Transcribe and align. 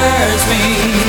hurts 0.00 0.46
me. 0.48 0.99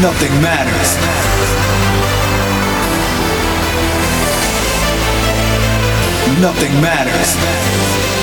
Nothing 0.00 0.32
matters. 6.80 8.19